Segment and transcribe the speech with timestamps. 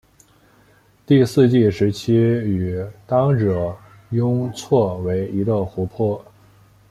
[1.05, 3.77] 第四纪时期与当惹
[4.09, 6.19] 雍错为一个湖泊。